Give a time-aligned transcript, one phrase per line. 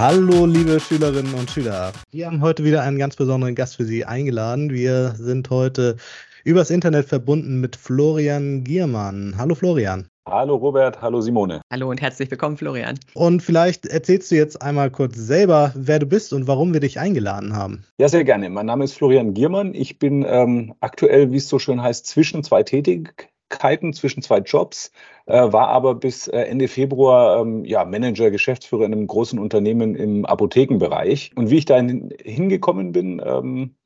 [0.00, 1.92] Hallo, liebe Schülerinnen und Schüler.
[2.10, 4.70] Wir haben heute wieder einen ganz besonderen Gast für Sie eingeladen.
[4.70, 5.98] Wir sind heute
[6.42, 9.34] übers Internet verbunden mit Florian Giermann.
[9.36, 10.08] Hallo, Florian.
[10.26, 11.60] Hallo Robert, hallo Simone.
[11.70, 12.98] Hallo und herzlich willkommen, Florian.
[13.12, 16.98] Und vielleicht erzählst du jetzt einmal kurz selber, wer du bist und warum wir dich
[16.98, 17.84] eingeladen haben.
[17.98, 18.48] Ja, sehr gerne.
[18.48, 19.74] Mein Name ist Florian Giermann.
[19.74, 23.29] Ich bin ähm, aktuell, wie es so schön heißt, zwischen zwei Tätigkeiten,
[23.92, 24.92] zwischen zwei Jobs,
[25.26, 29.94] äh, war aber bis äh, Ende Februar ähm, ja, Manager, Geschäftsführer in einem großen Unternehmen
[29.94, 31.32] im Apothekenbereich.
[31.36, 33.79] Und wie ich da hingekommen bin, ähm, äh,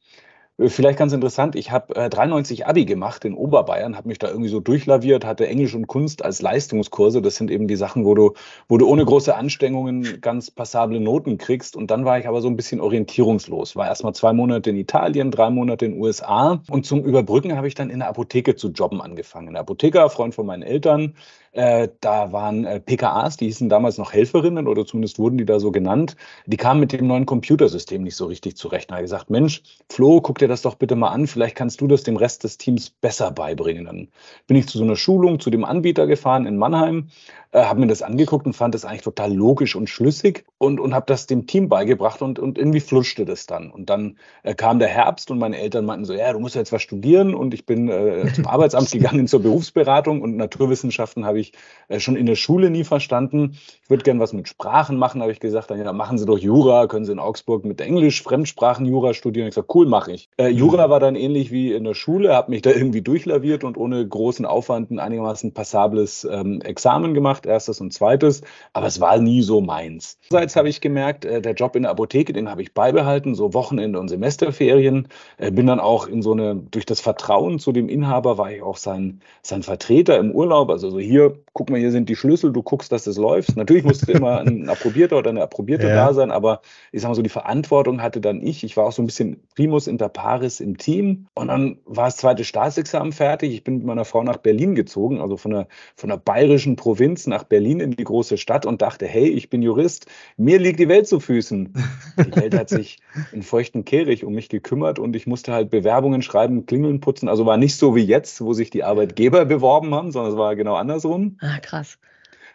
[0.59, 4.49] vielleicht ganz interessant, ich habe äh, 93 Abi gemacht in Oberbayern, habe mich da irgendwie
[4.49, 7.21] so durchlaviert, hatte Englisch und Kunst als Leistungskurse.
[7.21, 8.35] Das sind eben die Sachen, wo du,
[8.69, 11.75] wo du ohne große Anstrengungen ganz passable Noten kriegst.
[11.77, 13.75] Und dann war ich aber so ein bisschen orientierungslos.
[13.75, 16.63] War erstmal zwei Monate in Italien, drei Monate in den USA.
[16.71, 19.49] Und zum Überbrücken habe ich dann in der Apotheke zu jobben angefangen.
[19.49, 21.15] Ein Apotheker, Freund von meinen Eltern,
[21.55, 25.61] äh, da waren äh, PKAs, die hießen damals noch Helferinnen oder zumindest wurden die da
[25.61, 26.17] so genannt.
[26.47, 28.91] Die kamen mit dem neuen Computersystem nicht so richtig zurecht.
[28.91, 31.27] Da habe gesagt, Mensch, Flo, guck dir das doch bitte mal an.
[31.29, 33.85] Vielleicht kannst du das dem Rest des Teams besser beibringen.
[33.85, 34.09] Dann
[34.47, 37.09] bin ich zu so einer Schulung zu dem Anbieter gefahren in Mannheim,
[37.55, 40.93] äh, habe mir das angeguckt und fand das eigentlich total logisch und schlüssig und, und
[40.93, 43.71] habe das dem Team beigebracht und, und irgendwie flutschte das dann.
[43.71, 46.73] Und dann äh, kam der Herbst und meine Eltern meinten so, ja, du musst jetzt
[46.73, 51.53] was studieren und ich bin äh, zum Arbeitsamt gegangen zur Berufsberatung und Naturwissenschaften habe ich
[51.89, 53.57] äh, schon in der Schule nie verstanden.
[53.83, 56.39] Ich würde gerne was mit Sprachen machen, habe ich gesagt, dann ja, machen Sie doch
[56.39, 59.47] Jura, können Sie in Augsburg mit Englisch, Fremdsprachen Jura studieren.
[59.47, 60.29] Ich gesagt, cool, mache ich.
[60.39, 63.77] Äh, Jura war dann ähnlich wie in der Schule, habe mich da irgendwie durchlaviert und
[63.77, 68.43] ohne großen Aufwand ein einigermaßen passables ähm, Examen gemacht, erstes und zweites,
[68.73, 70.19] aber es war nie so meins.
[70.31, 73.55] Andererseits habe ich gemerkt, äh, der Job in der Apotheke, den habe ich beibehalten, so
[73.55, 75.09] Wochenende und Semesterferien.
[75.39, 78.63] Äh, bin dann auch in so eine, durch das Vertrauen zu dem Inhaber war ich
[78.63, 80.71] auch sein, sein Vertreter im Urlaub.
[80.71, 83.57] Also so hier guck mal, hier sind die Schlüssel, du guckst, dass das läuft.
[83.57, 85.95] Natürlich musste immer ein Approbierter oder eine Approbierte ja.
[85.95, 88.65] da sein, aber ich sag mal so, die Verantwortung hatte dann ich.
[88.65, 91.29] Ich war auch so ein bisschen Primus inter pares im Team.
[91.35, 93.55] Und dann war das zweite Staatsexamen fertig.
[93.55, 97.29] Ich bin mit meiner Frau nach Berlin gezogen, also von der, von der bayerischen Provinz
[97.35, 100.07] nach Berlin in die große Stadt und dachte, hey, ich bin Jurist,
[100.37, 101.75] mir liegt die Welt zu Füßen.
[102.17, 102.99] Die Welt hat sich
[103.33, 107.29] in feuchten Kehricht um mich gekümmert und ich musste halt Bewerbungen schreiben, Klingeln putzen.
[107.29, 110.55] Also war nicht so wie jetzt, wo sich die Arbeitgeber beworben haben, sondern es war
[110.55, 111.39] genau andersrum.
[111.41, 111.99] Ah, krass.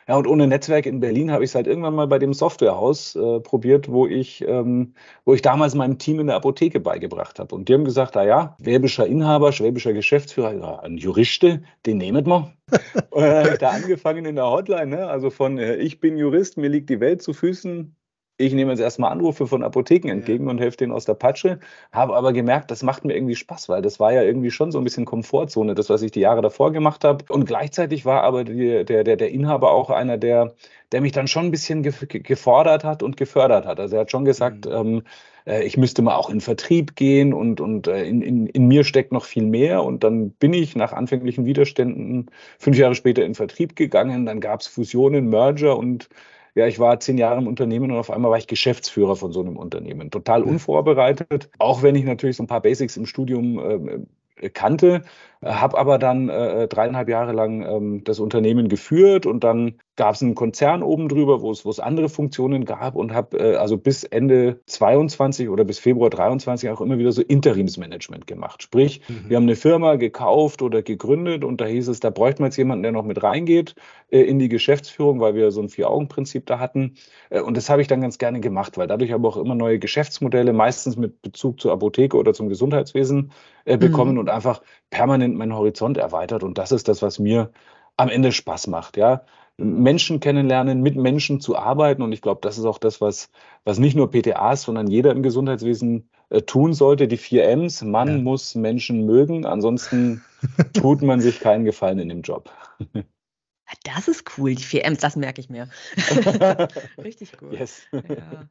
[0.09, 3.15] Ja, und ohne Netzwerk in Berlin habe ich es halt irgendwann mal bei dem Softwarehaus
[3.15, 7.53] äh, probiert, wo ich, ähm, wo ich damals meinem Team in der Apotheke beigebracht habe.
[7.53, 12.25] Und die haben gesagt, na ja, schwäbischer Inhaber, schwäbischer Geschäftsführer, ja, ein Juriste, den nehmen
[12.25, 12.51] wir.
[13.11, 15.07] und dann habe ich da angefangen in der Hotline, ne?
[15.07, 17.95] also von äh, ich bin Jurist, mir liegt die Welt zu Füßen,
[18.39, 20.51] ich nehme jetzt erstmal Anrufe von Apotheken entgegen ja.
[20.51, 21.59] und helfe denen aus der Patsche,
[21.91, 24.77] habe aber gemerkt, das macht mir irgendwie Spaß, weil das war ja irgendwie schon so
[24.77, 27.25] ein bisschen Komfortzone, das, was ich die Jahre davor gemacht habe.
[27.27, 30.53] Und gleichzeitig war aber die, der, der, der Inhaber auch einer, der,
[30.93, 33.79] der mich dann schon ein bisschen gefordert hat und gefördert hat.
[33.79, 34.71] Also er hat schon gesagt, mhm.
[34.71, 35.03] ähm,
[35.45, 38.85] äh, ich müsste mal auch in Vertrieb gehen und, und äh, in, in, in mir
[38.85, 39.83] steckt noch viel mehr.
[39.83, 44.25] Und dann bin ich nach anfänglichen Widerständen fünf Jahre später in Vertrieb gegangen.
[44.25, 46.07] Dann gab es Fusionen, Merger und
[46.59, 49.39] ja, ich war zehn Jahre im Unternehmen und auf einmal war ich Geschäftsführer von so
[49.39, 50.11] einem Unternehmen.
[50.11, 54.05] Total unvorbereitet, auch wenn ich natürlich so ein paar Basics im Studium
[54.37, 55.03] äh, kannte,
[55.43, 60.21] habe aber dann äh, dreieinhalb Jahre lang ähm, das Unternehmen geführt und dann gab es
[60.21, 63.77] einen Konzern oben drüber, wo es, wo es andere Funktionen gab und habe äh, also
[63.77, 68.63] bis Ende 22 oder bis Februar 23 auch immer wieder so Interimsmanagement gemacht.
[68.63, 69.29] Sprich, mhm.
[69.29, 72.57] wir haben eine Firma gekauft oder gegründet und da hieß es, da bräuchte man jetzt
[72.57, 73.75] jemanden, der noch mit reingeht
[74.09, 76.95] äh, in die Geschäftsführung, weil wir so ein Vier-Augen-Prinzip da hatten.
[77.29, 79.55] Äh, und das habe ich dann ganz gerne gemacht, weil dadurch habe ich auch immer
[79.55, 83.31] neue Geschäftsmodelle, meistens mit Bezug zur Apotheke oder zum Gesundheitswesen
[83.65, 84.19] äh, bekommen mhm.
[84.19, 86.43] und einfach permanent meinen Horizont erweitert.
[86.43, 87.51] Und das ist das, was mir
[87.97, 88.97] am Ende Spaß macht.
[88.97, 89.23] Ja,
[89.57, 92.01] Menschen kennenlernen, mit Menschen zu arbeiten.
[92.01, 93.29] Und ich glaube, das ist auch das, was,
[93.65, 97.07] was nicht nur PTAs, sondern jeder im Gesundheitswesen äh, tun sollte.
[97.07, 97.81] Die vier M's.
[97.81, 98.17] Man ja.
[98.17, 99.45] muss Menschen mögen.
[99.45, 100.23] Ansonsten
[100.73, 102.49] tut man sich keinen Gefallen in dem Job.
[103.83, 105.69] Das ist cool, die vier M's, das merke ich mir.
[106.97, 107.53] Richtig cool.
[107.53, 107.83] Yes.
[107.91, 108.47] Ja.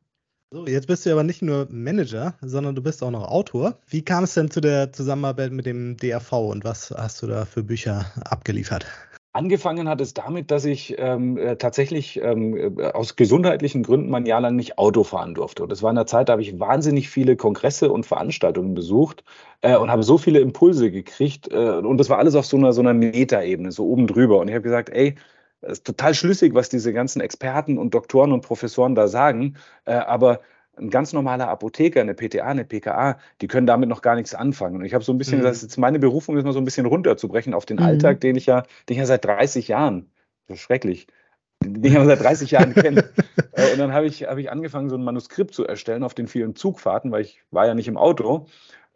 [0.51, 3.77] So, jetzt bist du aber nicht nur Manager, sondern du bist auch noch Autor.
[3.87, 7.45] Wie kam es denn zu der Zusammenarbeit mit dem DRV und was hast du da
[7.45, 8.87] für Bücher abgeliefert?
[9.35, 14.25] Angefangen hat es damit, dass ich ähm, äh, tatsächlich ähm, äh, aus gesundheitlichen Gründen mein
[14.25, 15.65] Jahr lang nicht Auto fahren durfte.
[15.65, 19.25] Und das war in der Zeit, da habe ich wahnsinnig viele Kongresse und Veranstaltungen besucht
[19.61, 21.53] äh, und habe so viele Impulse gekriegt.
[21.53, 24.39] Äh, und das war alles auf so einer, so einer Metaebene, so oben drüber.
[24.39, 25.15] Und ich habe gesagt, ey,
[25.63, 29.57] ist total schlüssig, was diese ganzen Experten und Doktoren und Professoren da sagen.
[29.85, 30.41] Äh, aber
[30.79, 34.77] ein ganz normaler Apotheker, eine PTA, eine PKA, die können damit noch gar nichts anfangen.
[34.77, 35.43] Und ich habe so ein bisschen, mhm.
[35.43, 37.85] das ist jetzt meine Berufung, ist mal so ein bisschen runterzubrechen auf den mhm.
[37.85, 40.11] Alltag, den ich ja, den ich ja seit 30 Jahren,
[40.47, 41.09] das ist schrecklich,
[41.65, 43.05] den ich seit 30 Jahren kenne.
[43.53, 46.29] Äh, und dann habe ich, hab ich angefangen, so ein Manuskript zu erstellen auf den
[46.29, 48.47] vielen Zugfahrten, weil ich war ja nicht im Auto.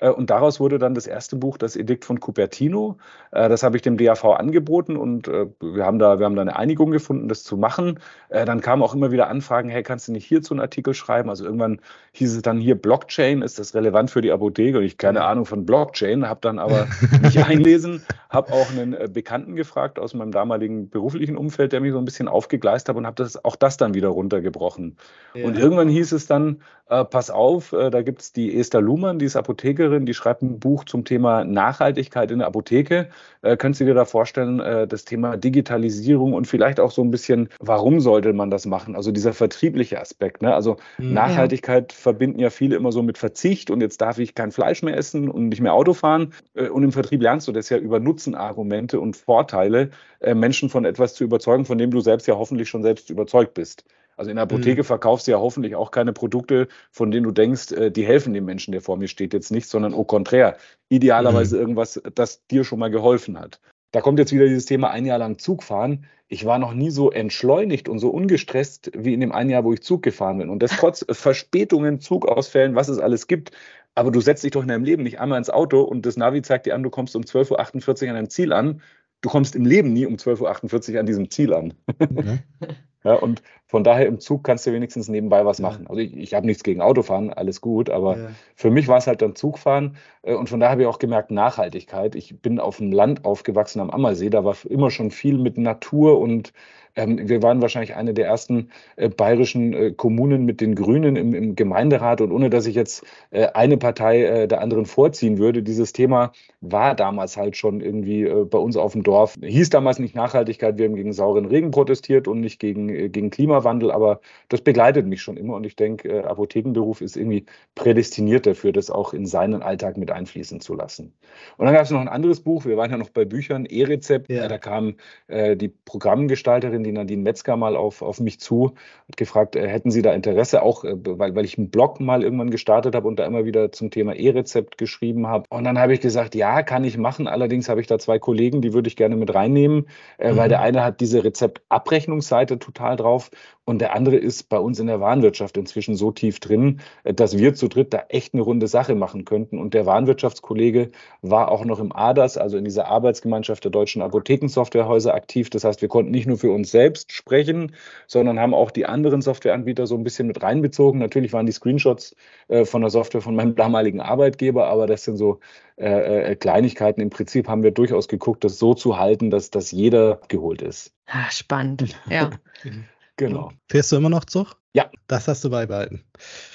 [0.03, 2.99] Äh, und daraus wurde dann das erste Buch, das Edikt von Cupertino.
[3.31, 6.43] Äh, das habe ich dem DAV angeboten und äh, wir haben da, wir haben da
[6.43, 8.01] eine Einigung gefunden, das zu machen.
[8.29, 11.29] Dann kamen auch immer wieder Anfragen, hey, kannst du nicht hierzu einen Artikel schreiben?
[11.29, 11.81] Also irgendwann
[12.13, 14.79] hieß es dann hier Blockchain, ist das relevant für die Apotheke?
[14.79, 16.89] Und ich keine Ahnung von Blockchain, habe dann aber
[17.23, 21.99] mich einlesen, habe auch einen Bekannten gefragt aus meinem damaligen beruflichen Umfeld, der mich so
[21.99, 24.96] ein bisschen aufgegleist hat und habe das, auch das dann wieder runtergebrochen.
[25.34, 25.46] Ja.
[25.46, 29.19] Und irgendwann hieß es dann, äh, pass auf, äh, da gibt es die Esther Luhmann,
[29.19, 33.08] die ist Apothekerin, die schreibt ein Buch zum Thema Nachhaltigkeit in der Apotheke.
[33.40, 37.11] Äh, könntest du dir da vorstellen, äh, das Thema Digitalisierung und vielleicht auch so ein
[37.11, 38.94] bisschen, warum sollte man das machen?
[38.94, 40.43] Also dieser vertriebliche Aspekt.
[40.43, 40.55] Ne?
[40.55, 41.14] Also mhm.
[41.14, 44.96] Nachhaltigkeit verbinden ja viele immer so mit Verzicht und jetzt darf ich kein Fleisch mehr
[44.96, 46.34] essen und nicht mehr Auto fahren.
[46.55, 49.91] Äh, und im Vertrieb lernst du das ja über Nutzenargumente und Vorteile,
[50.21, 53.55] äh, Menschen von etwas zu überzeugen, von dem du selbst ja hoffentlich schon selbst überzeugt
[53.55, 53.85] bist.
[54.17, 54.87] Also in der Apotheke mhm.
[54.87, 58.45] verkaufst du ja hoffentlich auch keine Produkte, von denen du denkst, äh, die helfen dem
[58.45, 60.57] Menschen, der vor mir steht, jetzt nicht, sondern au contraire.
[60.89, 61.63] Idealerweise mhm.
[61.63, 63.61] irgendwas, das dir schon mal geholfen hat.
[63.91, 66.07] Da kommt jetzt wieder dieses Thema ein Jahr lang Zug fahren.
[66.29, 69.73] Ich war noch nie so entschleunigt und so ungestresst wie in dem einen Jahr, wo
[69.75, 70.49] ich Zug gefahren bin.
[70.49, 73.51] Und das trotz Verspätungen, Zugausfällen, was es alles gibt.
[73.94, 76.43] Aber du setzt dich doch in deinem Leben nicht einmal ins Auto und das Navi
[76.43, 78.81] zeigt dir an, du kommst um 12.48 Uhr an deinem Ziel an.
[79.21, 81.75] Du kommst im Leben nie um 12.48 Uhr an diesem Ziel an.
[81.99, 82.41] Mhm.
[83.05, 83.43] Ja, und
[83.73, 85.87] von daher im Zug kannst du wenigstens nebenbei was machen.
[85.87, 88.29] Also ich, ich habe nichts gegen Autofahren, alles gut, aber ja.
[88.55, 89.97] für mich war es halt dann Zugfahren.
[90.21, 92.15] Äh, und von daher habe ich auch gemerkt, Nachhaltigkeit.
[92.15, 96.21] Ich bin auf dem Land aufgewachsen am Ammersee, da war immer schon viel mit Natur
[96.21, 96.53] und
[96.95, 101.35] ähm, wir waren wahrscheinlich eine der ersten äh, bayerischen äh, Kommunen mit den Grünen im,
[101.35, 102.21] im, Gemeinderat.
[102.21, 106.33] Und ohne dass ich jetzt äh, eine Partei äh, der anderen vorziehen würde, dieses Thema
[106.61, 109.39] war damals halt schon irgendwie äh, bei uns auf dem Dorf.
[109.43, 113.31] Hieß damals nicht Nachhaltigkeit, wir haben gegen sauren Regen protestiert und nicht gegen, gegen
[113.62, 115.55] Klimawandel, aber das begleitet mich schon immer.
[115.55, 120.61] Und ich denke, Apothekenberuf ist irgendwie prädestiniert dafür, das auch in seinen Alltag mit einfließen
[120.61, 121.14] zu lassen.
[121.56, 124.31] Und dann gab es noch ein anderes Buch, wir waren ja noch bei Büchern, E-Rezept.
[124.31, 124.49] Ja.
[124.49, 124.97] Da kam
[125.29, 128.75] die Programmgestalterin die Nadine Metzger, mal auf, auf mich zu
[129.06, 132.23] und gefragt, äh, hätten Sie da Interesse, auch äh, weil, weil ich einen Blog mal
[132.23, 135.44] irgendwann gestartet habe und da immer wieder zum Thema E-Rezept geschrieben habe.
[135.50, 137.26] Und dann habe ich gesagt, ja, kann ich machen.
[137.26, 139.87] Allerdings habe ich da zwei Kollegen, die würde ich gerne mit reinnehmen,
[140.19, 140.37] äh, mhm.
[140.37, 143.31] weil der eine hat diese Rezeptabrechnungsseite total drauf
[143.65, 147.39] und der andere ist bei uns in der Warenwirtschaft inzwischen so tief drin, äh, dass
[147.39, 149.59] wir zu dritt da echt eine runde Sache machen könnten.
[149.59, 150.91] Und der Warenwirtschaftskollege
[151.21, 155.49] war auch noch im ADAS, also in dieser Arbeitsgemeinschaft der deutschen Apothekensoftwarehäuser aktiv.
[155.51, 157.73] Das heißt, wir konnten nicht nur für uns selbst sprechen,
[158.09, 160.99] sondern haben auch die anderen Softwareanbieter so ein bisschen mit reinbezogen.
[160.99, 162.17] Natürlich waren die Screenshots
[162.49, 165.39] äh, von der Software von meinem damaligen Arbeitgeber, aber das sind so
[165.77, 167.01] äh, Kleinigkeiten.
[167.01, 170.93] Im Prinzip haben wir durchaus geguckt, das so zu halten, dass, dass jeder geholt ist.
[171.07, 172.31] Ah, spannend, ja.
[173.17, 173.53] Genau.
[173.70, 174.56] Fährst du immer noch Zug?
[174.75, 174.91] Ja.
[175.06, 176.05] Das hast du beibehalten.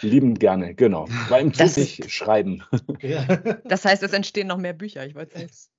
[0.02, 1.08] Lieben gerne, genau.
[1.30, 2.64] Weil im Zug nicht schreiben.
[3.02, 3.26] Ja.
[3.66, 5.06] Das heißt, es entstehen noch mehr Bücher.
[5.06, 5.72] Ich wollte es.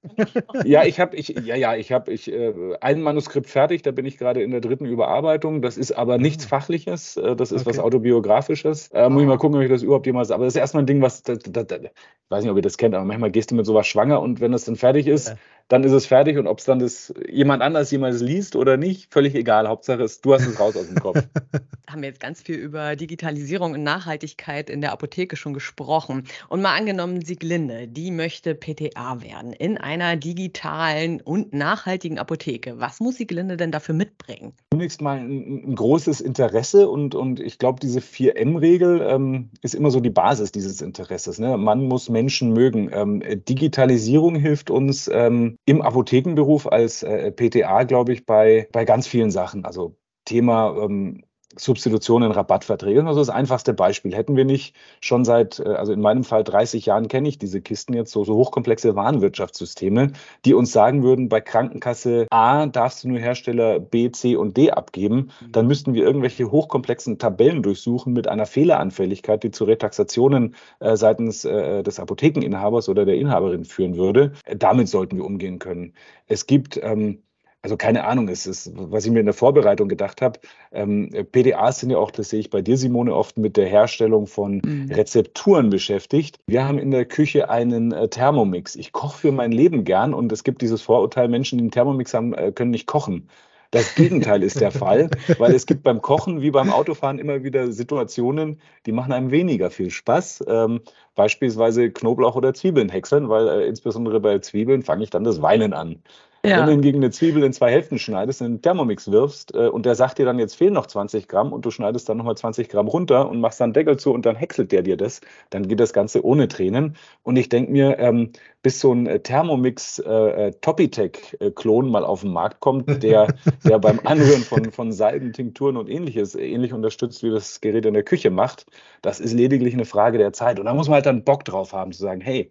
[0.65, 3.83] ja, ich habe, ich, ja, ja, ich habe, ich äh, ein Manuskript fertig.
[3.83, 5.63] Da bin ich gerade in der dritten Überarbeitung.
[5.63, 6.49] Das ist aber nichts ah.
[6.49, 7.17] Fachliches.
[7.17, 7.71] Äh, das ist okay.
[7.71, 8.89] was autobiografisches.
[8.89, 10.31] Äh, muss ich mal gucken, ob ich das überhaupt jemals.
[10.31, 11.81] Aber das ist erstmal ein Ding, was, das, das, das,
[12.29, 14.41] ich weiß nicht, ob ihr das kennt, aber manchmal gehst du mit sowas schwanger und
[14.41, 15.37] wenn das dann fertig ist, ja.
[15.69, 19.11] dann ist es fertig und ob es dann das jemand anders jemals liest oder nicht,
[19.11, 19.67] völlig egal.
[19.67, 21.23] Hauptsache, ist, du hast es raus aus dem Kopf.
[21.89, 26.25] Haben wir jetzt ganz viel über Digitalisierung Nachhaltigkeit in der Apotheke schon gesprochen.
[26.49, 32.79] Und mal angenommen, Sieglinde, die möchte PTA werden in einer digitalen und nachhaltigen Apotheke.
[32.79, 34.53] Was muss Sieglinde denn dafür mitbringen?
[34.73, 39.91] Zunächst mal ein, ein großes Interesse und, und ich glaube, diese 4M-Regel ähm, ist immer
[39.91, 41.39] so die Basis dieses Interesses.
[41.39, 41.57] Ne?
[41.57, 42.91] Man muss Menschen mögen.
[42.93, 49.07] Ähm, Digitalisierung hilft uns ähm, im Apothekenberuf als äh, PTA, glaube ich, bei, bei ganz
[49.07, 49.65] vielen Sachen.
[49.65, 51.23] Also Thema ähm,
[51.59, 53.05] Substitutionen, Rabattverträge.
[53.05, 54.15] Also das einfachste Beispiel.
[54.15, 57.61] Hätten wir nicht schon seit, äh, also in meinem Fall 30 Jahren kenne ich diese
[57.61, 60.13] Kisten jetzt, so, so hochkomplexe Warenwirtschaftssysteme,
[60.45, 64.71] die uns sagen würden, bei Krankenkasse A darfst du nur Hersteller B, C und D
[64.71, 65.53] abgeben, mhm.
[65.53, 71.45] dann müssten wir irgendwelche hochkomplexen Tabellen durchsuchen mit einer Fehleranfälligkeit, die zu Retaxationen äh, seitens
[71.45, 74.33] äh, des Apothekeninhabers oder der Inhaberin führen würde.
[74.45, 75.95] Äh, damit sollten wir umgehen können.
[76.27, 77.23] Es gibt ähm,
[77.63, 80.39] also keine Ahnung, es ist, was ich mir in der Vorbereitung gedacht habe,
[80.71, 84.27] ähm, PDAs sind ja auch, das sehe ich bei dir, Simone, oft mit der Herstellung
[84.27, 84.91] von mhm.
[84.93, 86.39] Rezepturen beschäftigt.
[86.47, 88.77] Wir haben in der Küche einen äh, Thermomix.
[88.77, 92.15] Ich koche für mein Leben gern und es gibt dieses Vorurteil, Menschen, die einen Thermomix
[92.15, 93.29] haben, äh, können nicht kochen.
[93.71, 97.71] Das Gegenteil ist der Fall, weil es gibt beim Kochen wie beim Autofahren immer wieder
[97.71, 100.45] Situationen, die machen einem weniger viel Spaß.
[100.49, 100.81] Ähm,
[101.15, 105.75] beispielsweise Knoblauch oder Zwiebeln häckseln, weil äh, insbesondere bei Zwiebeln fange ich dann das Weinen
[105.75, 106.03] an.
[106.45, 106.59] Ja.
[106.59, 109.85] Wenn du hingegen eine Zwiebel in zwei Hälften schneidest, in einen Thermomix wirfst äh, und
[109.87, 112.69] der sagt dir dann, jetzt fehlen noch 20 Gramm und du schneidest dann nochmal 20
[112.69, 115.81] Gramm runter und machst dann Deckel zu und dann häckselt der dir das, dann geht
[115.81, 116.97] das Ganze ohne Tränen.
[117.25, 118.31] Und ich denke mir, ähm,
[118.63, 123.79] bis so ein äh, Thermomix äh, äh Topitech-Klon mal auf den Markt kommt, der, der
[123.81, 128.05] beim Anrühren von, von Salben, Tinkturen und ähnliches ähnlich unterstützt, wie das Gerät in der
[128.05, 128.67] Küche macht,
[129.03, 130.61] das ist lediglich eine Frage der Zeit.
[130.61, 132.51] Und da muss man halt dann Bock drauf haben, zu sagen, hey,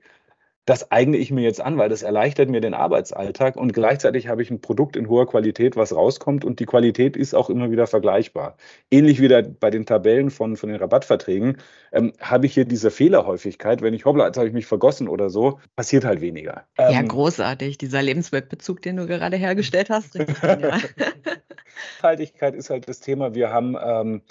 [0.68, 4.44] das eigne ich mir jetzt an, weil das erleichtert mir den Arbeitsalltag und gleichzeitig habe
[4.44, 7.88] ich ein Produkt in hoher Qualität, was rauskommt und die Qualität ist auch immer wieder
[7.88, 8.58] vergleichbar.
[8.92, 11.58] Ähnlich wie bei den Tabellen von, von den Rabattverträgen
[11.92, 15.30] ähm, habe ich hier diese Fehlerhäufigkeit, wenn ich hoppla, jetzt habe ich mich vergossen oder
[15.30, 16.66] so, passiert halt weniger.
[16.78, 20.16] Ähm, ja, großartig, dieser Lebensweltbezug, den du gerade hergestellt hast.
[20.16, 20.36] Richtig,
[22.02, 23.34] Nachhaltigkeit ist halt das Thema.
[23.34, 24.22] Wir haben ähm,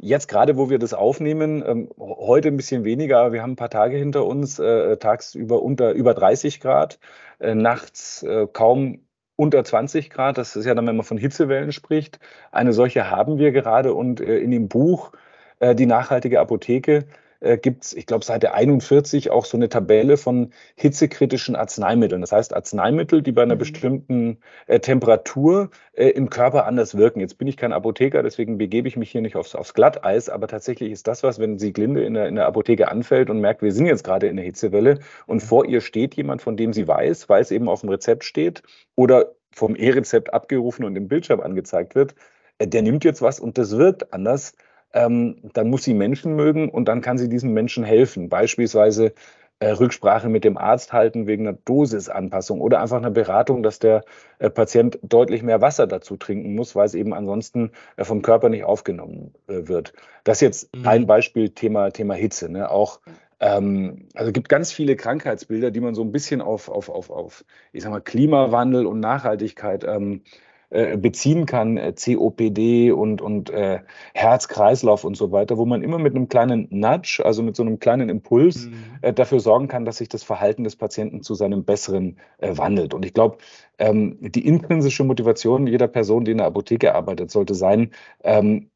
[0.00, 3.56] Jetzt gerade, wo wir das aufnehmen, ähm, heute ein bisschen weniger, aber wir haben ein
[3.56, 6.98] paar Tage hinter uns, äh, tagsüber unter über 30 Grad,
[7.38, 9.00] äh, nachts äh, kaum
[9.36, 10.36] unter 20 Grad.
[10.36, 12.20] Das ist ja dann, wenn man von Hitzewellen spricht.
[12.52, 15.12] Eine solche haben wir gerade und in dem Buch
[15.60, 17.06] Die nachhaltige Apotheke
[17.40, 22.20] äh, gibt es, ich glaube, seit der 41 auch so eine Tabelle von hitzekritischen Arzneimitteln.
[22.20, 23.60] Das heißt, Arzneimittel, die bei einer mhm.
[23.60, 27.20] bestimmten äh, Temperatur äh, im Körper anders wirken.
[27.20, 30.48] Jetzt bin ich kein Apotheker, deswegen begebe ich mich hier nicht aufs, aufs Glatteis, aber
[30.48, 33.72] tatsächlich ist das was, wenn Sieglinde in der, in der Apotheke anfällt und merkt, wir
[33.72, 35.46] sind jetzt gerade in der Hitzewelle und mhm.
[35.46, 38.62] vor ihr steht jemand, von dem sie weiß, weil es eben auf dem Rezept steht
[38.94, 42.14] oder vom E-Rezept abgerufen und im Bildschirm angezeigt wird,
[42.58, 44.54] äh, der nimmt jetzt was und das wirkt anders
[44.96, 48.30] ähm, dann muss sie Menschen mögen und dann kann sie diesen Menschen helfen.
[48.30, 49.12] Beispielsweise
[49.58, 54.04] äh, Rücksprache mit dem Arzt halten wegen einer Dosisanpassung oder einfach eine Beratung, dass der
[54.38, 58.48] äh, Patient deutlich mehr Wasser dazu trinken muss, weil es eben ansonsten äh, vom Körper
[58.48, 59.92] nicht aufgenommen äh, wird.
[60.24, 60.86] Das ist jetzt mhm.
[60.86, 62.50] ein Beispiel Thema, Thema Hitze.
[62.50, 62.70] Ne?
[62.70, 63.00] Auch
[63.38, 67.44] ähm, also gibt ganz viele Krankheitsbilder, die man so ein bisschen auf, auf, auf, auf
[67.72, 70.22] ich sag mal, Klimawandel und Nachhaltigkeit ähm,
[70.70, 73.80] äh, beziehen kann, äh, COPD und, und äh,
[74.14, 77.78] Herz-Kreislauf und so weiter, wo man immer mit einem kleinen Nudge, also mit so einem
[77.78, 78.74] kleinen Impuls, mhm.
[79.02, 82.94] äh, dafür sorgen kann, dass sich das Verhalten des Patienten zu seinem Besseren äh, wandelt.
[82.94, 83.38] Und ich glaube,
[83.78, 87.92] ähm, die intrinsische Motivation jeder Person, die in der Apotheke arbeitet, sollte sein,
[88.24, 88.70] ähm,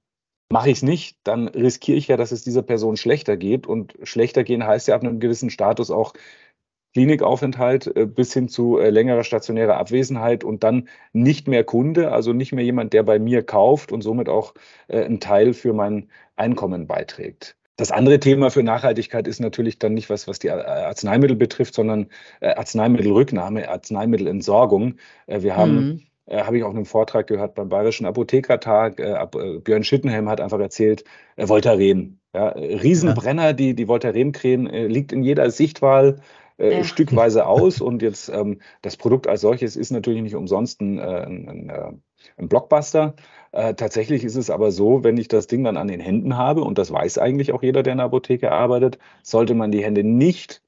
[0.52, 3.68] Mache ich es nicht, dann riskiere ich ja, dass es dieser Person schlechter geht.
[3.68, 6.12] Und schlechter gehen heißt ja ab einem gewissen Status auch
[6.92, 12.32] Klinikaufenthalt äh, bis hin zu äh, längerer stationärer Abwesenheit und dann nicht mehr Kunde, also
[12.32, 14.54] nicht mehr jemand, der bei mir kauft und somit auch
[14.88, 17.56] äh, einen Teil für mein Einkommen beiträgt.
[17.76, 22.08] Das andere Thema für Nachhaltigkeit ist natürlich dann nicht was, was die Arzneimittel betrifft, sondern
[22.42, 24.96] Arzneimittelrücknahme, Arzneimittelentsorgung.
[25.26, 26.02] Wir haben mhm.
[26.30, 28.96] Habe ich auch einen Vortrag gehört beim Bayerischen Apothekertag.
[29.64, 31.04] Björn Schittenhelm hat einfach erzählt,
[31.36, 32.20] äh, Voltaren.
[32.32, 36.20] Ja, Riesenbrenner, die, die Voltaren-Krähen äh, liegt in jeder Sichtwahl
[36.60, 36.84] äh, ja.
[36.84, 37.80] stückweise aus.
[37.80, 41.70] Und jetzt ähm, das Produkt als solches ist natürlich nicht umsonst ein, äh, ein, ein,
[41.70, 41.92] äh,
[42.36, 43.14] ein Blockbuster.
[43.52, 46.62] Äh, tatsächlich ist es aber so, wenn ich das Ding dann an den Händen habe,
[46.62, 50.04] und das weiß eigentlich auch jeder, der in der Apotheke arbeitet, sollte man die Hände
[50.04, 50.62] nicht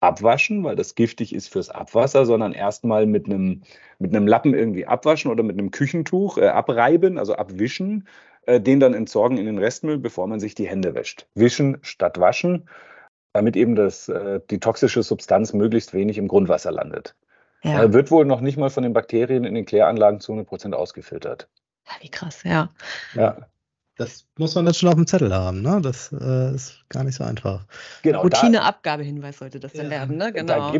[0.00, 3.62] abwaschen, weil das giftig ist fürs Abwasser, sondern erstmal mit einem,
[3.98, 8.06] mit einem Lappen irgendwie abwaschen oder mit einem Küchentuch äh, abreiben, also abwischen,
[8.46, 11.26] äh, den dann entsorgen in den Restmüll, bevor man sich die Hände wäscht.
[11.34, 12.68] Wischen statt waschen
[13.34, 17.14] damit eben das, äh, die toxische Substanz möglichst wenig im Grundwasser landet.
[17.62, 17.82] Ja.
[17.82, 20.74] Äh, wird wohl noch nicht mal von den Bakterien in den Kläranlagen zu 100 Prozent
[20.74, 21.48] ausgefiltert.
[21.86, 22.70] Ja, wie krass, ja.
[23.14, 23.36] Ja.
[23.96, 25.80] Das muss man jetzt schon auf dem Zettel haben, ne?
[25.80, 27.64] Das äh, ist gar nicht so einfach.
[28.02, 28.22] Genau.
[28.22, 29.90] Routineabgabehinweis sollte das dann ja.
[29.90, 30.32] werden, ne?
[30.32, 30.72] Genau.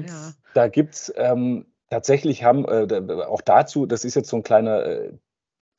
[0.54, 1.32] Da gibt es ja.
[1.32, 5.12] ähm, tatsächlich haben äh, auch dazu, das ist jetzt so ein kleiner äh,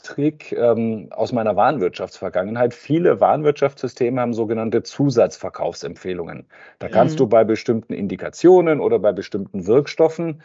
[0.06, 2.74] Trick ähm, aus meiner Warenwirtschaftsvergangenheit.
[2.74, 6.48] Viele Warenwirtschaftssysteme haben sogenannte Zusatzverkaufsempfehlungen.
[6.80, 7.18] Da kannst mhm.
[7.18, 10.44] du bei bestimmten Indikationen oder bei bestimmten Wirkstoffen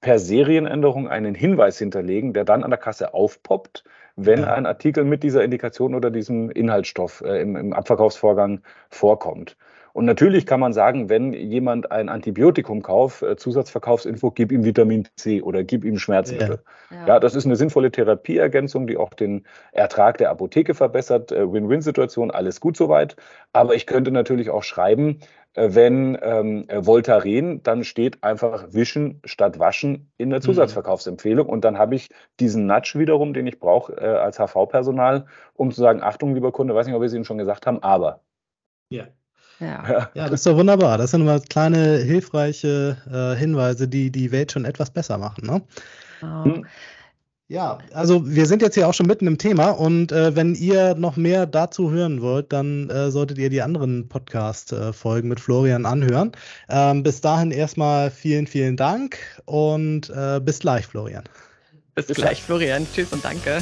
[0.00, 3.84] per Serienänderung einen Hinweis hinterlegen, der dann an der Kasse aufpoppt,
[4.16, 4.54] wenn ja.
[4.54, 9.56] ein Artikel mit dieser Indikation oder diesem Inhaltsstoff äh, im, im Abverkaufsvorgang vorkommt.
[9.92, 15.08] Und natürlich kann man sagen, wenn jemand ein Antibiotikum kauft, äh, Zusatzverkaufsinfo, gib ihm Vitamin
[15.16, 16.62] C oder gib ihm Schmerzmittel.
[16.90, 17.06] Ja.
[17.06, 17.20] ja.
[17.20, 21.32] das ist eine sinnvolle Therapieergänzung, die auch den Ertrag der Apotheke verbessert.
[21.32, 23.16] Äh, Win-Win-Situation, alles gut soweit.
[23.52, 25.20] Aber ich könnte natürlich auch schreiben,
[25.54, 30.44] äh, wenn ähm, Voltaren, dann steht einfach Wischen statt Waschen in der mhm.
[30.44, 31.48] Zusatzverkaufsempfehlung.
[31.48, 35.80] Und dann habe ich diesen Nudge wiederum, den ich brauche äh, als HV-Personal, um zu
[35.80, 38.22] sagen, Achtung, lieber Kunde, weiß nicht, ob wir es Ihnen schon gesagt haben, aber.
[38.90, 39.08] Ja.
[39.60, 40.08] Ja.
[40.14, 40.98] ja, das ist doch wunderbar.
[40.98, 45.46] Das sind immer kleine hilfreiche äh, Hinweise, die die Welt schon etwas besser machen.
[45.46, 45.62] Ne?
[46.20, 46.44] Genau.
[46.44, 46.66] Hm.
[47.48, 50.94] Ja, also wir sind jetzt hier auch schon mitten im Thema und äh, wenn ihr
[50.94, 56.30] noch mehr dazu hören wollt, dann äh, solltet ihr die anderen Podcast-Folgen mit Florian anhören.
[56.68, 61.24] Ähm, bis dahin erstmal vielen, vielen Dank und äh, bis gleich, Florian.
[61.96, 62.86] Bis, bis gleich, Florian.
[62.94, 63.60] Tschüss und danke.